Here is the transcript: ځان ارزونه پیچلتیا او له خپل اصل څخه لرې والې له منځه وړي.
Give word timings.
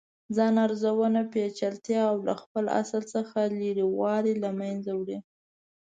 ځان 0.35 0.55
ارزونه 0.65 1.21
پیچلتیا 1.33 2.01
او 2.11 2.17
له 2.27 2.33
خپل 2.41 2.65
اصل 2.81 3.01
څخه 3.13 3.39
لرې 3.59 3.85
والې 3.99 4.33
له 4.43 4.49
منځه 4.59 4.91
وړي. 4.99 5.17